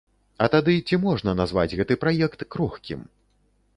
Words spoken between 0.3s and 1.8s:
А тады, ці можна назваць